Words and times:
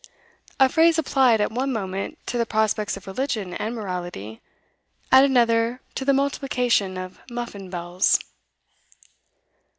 a 0.59 0.67
phrase 0.67 0.97
applied 0.97 1.39
at 1.39 1.51
one 1.51 1.71
moment 1.71 2.17
to 2.25 2.35
the 2.39 2.45
prospects 2.47 2.97
of 2.97 3.05
religion 3.05 3.53
and 3.53 3.75
morality, 3.75 4.41
at 5.11 5.23
another 5.23 5.79
to 5.93 6.03
the 6.03 6.11
multiplication 6.11 6.97
of 6.97 7.19
muffin 7.29 7.69
bells. 7.69 8.19